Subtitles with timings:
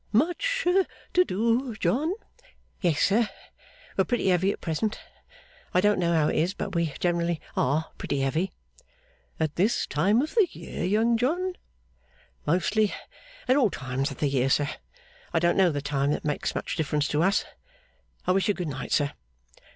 [0.11, 0.65] 'Much
[1.13, 2.13] to do, John?'
[2.81, 3.29] 'Yes, sir;
[3.95, 4.99] we're pretty heavy at present.
[5.75, 8.51] I don't know how it is, but we generally are pretty heavy.'
[9.39, 11.53] 'At this time of the year, Young John?'
[12.47, 12.91] 'Mostly
[13.47, 14.69] at all times of the year, sir.
[15.35, 17.45] I don't know the time that makes much difference to us.
[18.25, 19.11] I wish you good night, sir.